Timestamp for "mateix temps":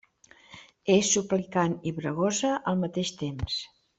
2.87-3.63